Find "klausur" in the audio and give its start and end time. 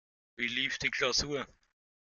0.89-1.45